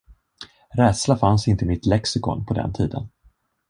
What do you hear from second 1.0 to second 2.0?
fanns inte i mitt